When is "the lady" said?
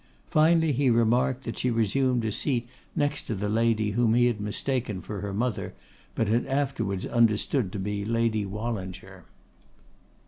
3.35-3.91